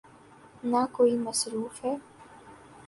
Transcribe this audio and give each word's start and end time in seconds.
نہ 0.63 0.81
کوئی 0.91 1.17
مصرف 1.17 1.85
ہے۔ 1.85 1.95